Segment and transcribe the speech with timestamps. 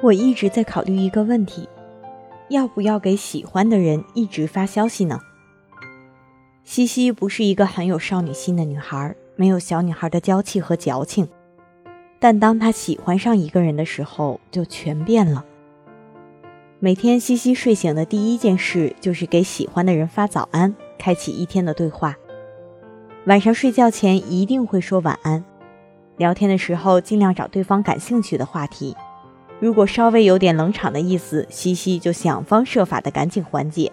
[0.00, 1.68] 我一直在考虑一个问题：
[2.50, 5.18] 要不要给喜欢的人一直发消息呢？
[6.62, 11.28] 西西不是一个很有少女心的女孩，没有小女孩的娇气和矫情。
[12.20, 15.44] 但当她喜欢上一个人的时候，就全变了。
[16.78, 22.14] 每天西西睡醒的第一件事就是给喜欢的人发早安，开启一天的对话。
[23.26, 25.44] 晚上睡觉前一定会说晚安。
[26.18, 28.94] 聊天的时候尽量找对方感兴趣的话题。
[29.60, 33.90] 如果稍微有点冷场的意思，西西就想方设法的赶紧缓解。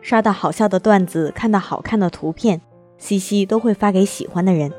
[0.00, 2.60] 刷到好笑的段子，看到好看的图片，
[2.98, 4.72] 西西都会发给喜欢的人。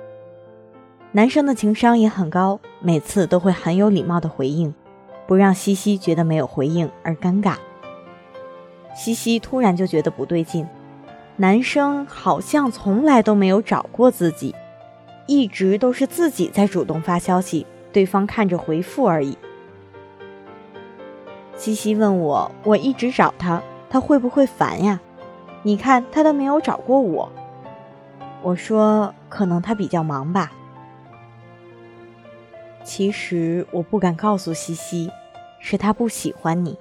[1.11, 4.73] 男生的情商也很高，每次都会很有礼貌的回应，
[5.27, 7.55] 不让西西觉得没有回应而尴尬。
[8.95, 10.67] 西西突然就觉得不对劲，
[11.37, 14.53] 男生好像从来都没有找过自己，
[15.25, 19.37] 一直都是自己在主动发消息，对方看着回复而已。
[21.55, 24.99] 西西问我，我一直找他，他会不会烦呀？
[25.63, 27.29] 你看他都没有找过我，
[28.41, 30.51] 我说可能他比较忙吧。
[32.83, 35.11] 其实我不敢告诉西西，
[35.59, 36.77] 是他不喜欢你。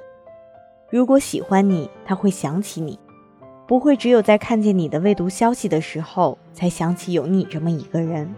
[0.91, 2.99] 如果喜欢你，他会想起你，
[3.67, 8.33] 不会只有在看见你的未读消息的时候才想起有你这么一个人。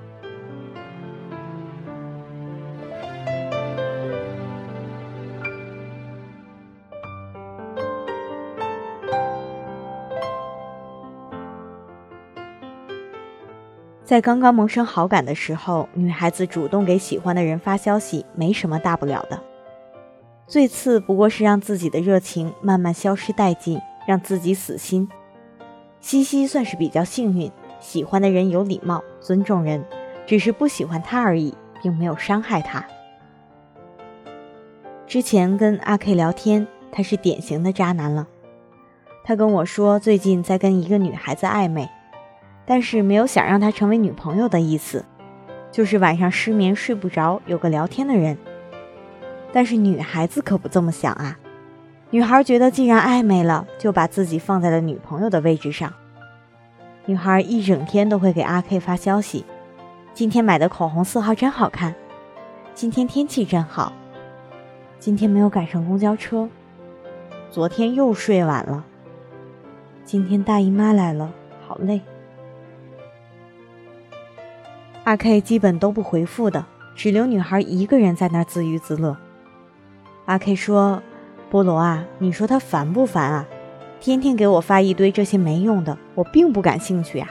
[14.10, 19.40] 在刚刚萌生好感的时候，女孩子主动给喜欢的人发消息，没什么大不了的。
[20.48, 25.08] 最次不过是让自己的热情慢慢消失殆尽，让自己死心。
[26.00, 29.84] 西西算是比较幸运，喜欢的人有礼貌、尊重人，
[30.26, 32.84] 只是不喜欢他而已，并没有伤害他。
[35.06, 38.26] 之前跟阿 K 聊天，他是典型的渣男了。
[39.22, 41.88] 他跟我说，最近在跟一个女孩子暧昧。
[42.70, 45.04] 但是没有想让她成为女朋友的意思，
[45.72, 48.38] 就是晚上失眠睡不着，有个聊天的人。
[49.52, 51.36] 但是女孩子可不这么想啊，
[52.10, 55.92] 女孩觉得既然暧昧了，就把自己放在了女朋友的位置上。
[57.06, 59.44] 女孩一整天都会给阿 K 发消息：
[60.14, 61.92] 今天买的口红色号真好看，
[62.72, 63.92] 今天天气真好，
[65.00, 66.48] 今天没有赶上公交车，
[67.50, 68.84] 昨天又睡晚了，
[70.04, 71.32] 今天大姨妈来了，
[71.66, 72.00] 好累。
[75.04, 79.16] 阿 K 基本都不回复的，只留女孩一个人在那儿自娱自乐。
[80.26, 81.02] 阿 K 说
[81.50, 83.46] ：“菠萝啊，你说他烦不烦啊？
[83.98, 87.28] 天天给我发一堆这些没用的，我并不感兴趣呀。”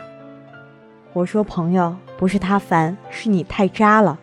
[1.13, 4.19] 我说：“朋友，不是他烦，是你太渣了。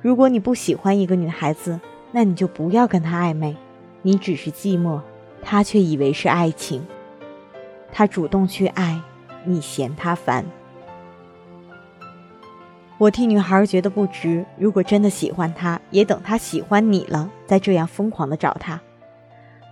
[0.00, 1.80] 如果你不喜欢一个女孩子，
[2.12, 3.56] 那你就不要跟她暧昧。
[4.02, 5.00] 你只是寂寞，
[5.42, 6.86] 她却以为是爱情。
[7.90, 9.00] 她主动去爱，
[9.44, 10.44] 你嫌她烦。”
[12.96, 14.44] 我替女孩觉得不值。
[14.56, 18.80] 如果真的喜欢她，也等她喜欢你了，再这样疯狂的找她，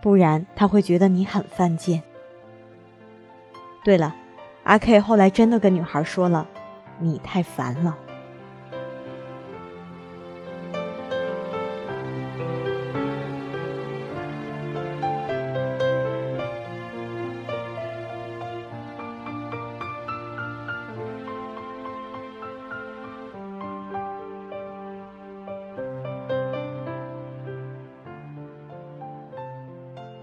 [0.03, 2.03] 不然他会觉得你很犯贱。
[3.85, 4.15] 对了，
[4.65, 6.47] 阿 K 后来真的跟女孩说了，
[6.99, 7.97] 你太烦了。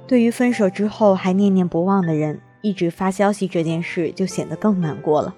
[0.10, 5.36] 对于分手之后还念念不忘的人，一直发消息这件事就显得更难过了。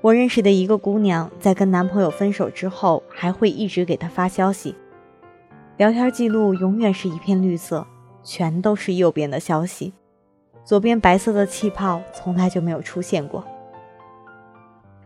[0.00, 4.74] 我认识的一个姑娘，在跟男朋友分手之后，还会一直给他发消息，
[5.76, 7.86] 聊天记录永远是一片绿色，
[8.22, 9.92] 全都是右边的消息，
[10.64, 13.44] 左边白色的气泡从来就没有出现过。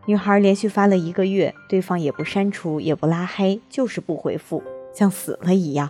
[0.05, 4.63] 女孩连续发了一个月，对方也不删除，也不拉黑，就是不回复，
[4.93, 5.89] 像死了一样。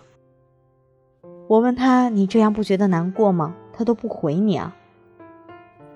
[1.50, 4.76] 我问他：“你这样不觉得难过吗？”他都不回你啊。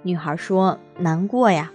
[0.02, 1.70] 女孩说：“难过呀，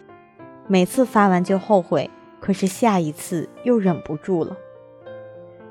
[0.68, 2.12] 每次发完就后悔，
[2.42, 4.58] 可是下一次又忍不住了。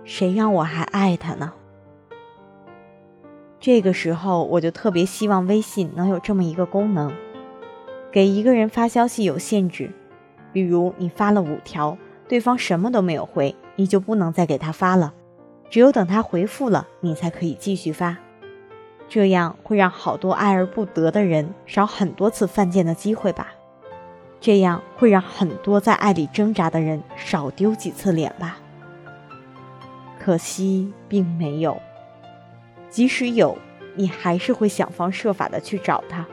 [0.05, 1.53] 谁让我还爱他呢？”
[3.61, 7.13] 这个时候，我就特别希望微信能有这么一个功能，
[8.11, 9.93] 给一个人发消息有限制，
[10.51, 15.13] 比如你发了五条，对方什么都没有回，你就不能再给他发了。
[15.71, 18.17] 只有等他回复了，你才可以继续发，
[19.09, 23.49] 这样会让好多爱而不得的人少很多次犯贱的机会吧？
[24.41, 28.59] 这样会让很多在爱里挣扎的人少丢几次脸吧？
[30.19, 31.81] 可惜并没有。
[32.89, 33.59] 即使有，
[33.95, 36.27] 你还是会想方设法的去找他。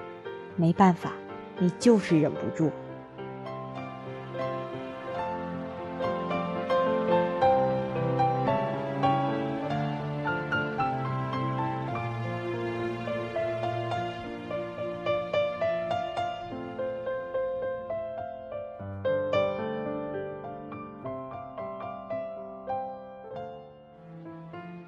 [0.56, 1.12] 没办法，
[1.60, 2.72] 你就是忍不住。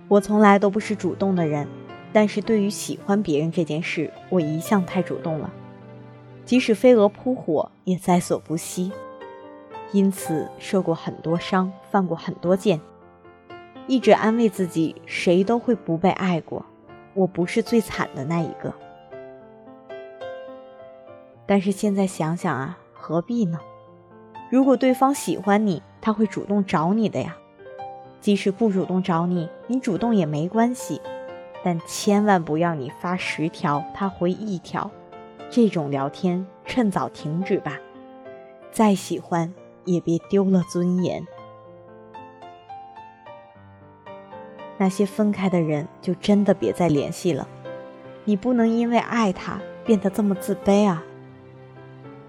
[0.10, 1.68] 我从来都不是主动的人，
[2.14, 5.52] 但是对于喜欢别人这件事，我一向太主动了，
[6.46, 8.92] 即使飞蛾扑火也在所不惜，
[9.92, 12.80] 因此受过很多伤，犯过很多贱，
[13.86, 16.66] 一直安慰自己，谁都会不被爱过，
[17.14, 18.74] 我不是最惨的那一个。
[21.46, 23.60] 但是现在想想啊，何必呢？
[24.50, 27.36] 如果对方喜欢你，他会主动找你的呀。
[28.20, 31.02] 即使不主动找你，你主动也没关系，
[31.64, 34.90] 但千万不要你发十条他回一条，
[35.50, 37.78] 这种聊天趁早停止吧。
[38.72, 39.54] 再喜欢
[39.86, 41.26] 也别丢了尊严。
[44.78, 47.48] 那些分开的人就真的别再联系了。
[48.26, 51.04] 你不能因为爱他变得这么自卑啊！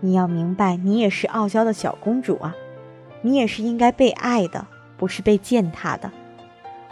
[0.01, 2.55] 你要明白，你也是傲娇的小公主啊，
[3.21, 4.67] 你也是应该被爱的。
[4.99, 6.13] 不是被践踏的，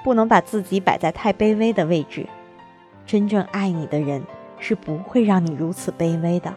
[0.02, 2.26] 不能把自己摆在太卑微的位置。
[3.04, 4.22] 真正爱你的人
[4.58, 6.54] 是不会让你如此卑微的。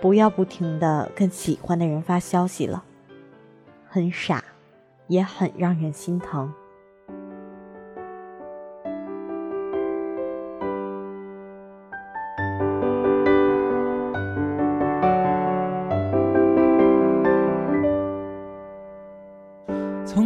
[0.00, 2.84] 不要不停的跟喜欢的人发消息了，
[3.88, 4.44] 很傻，
[5.06, 6.52] 也很让人心疼。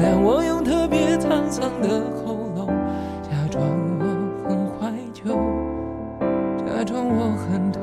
[0.00, 1.88] 原谅我用特别沧桑的
[2.24, 2.68] 喉咙，
[3.20, 3.64] 假装
[3.98, 4.04] 我
[4.48, 5.34] 很怀旧，
[6.64, 7.82] 假装我很痛。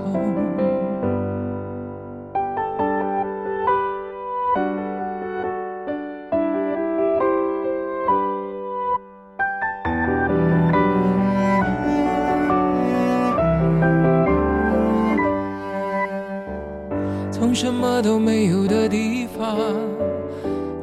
[17.29, 19.57] 从什么都没有的地方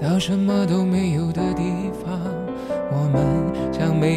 [0.00, 0.84] 到什么都